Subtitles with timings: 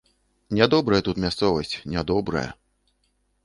[0.59, 2.47] Нядобрая тут мясцовасць, нядобрая!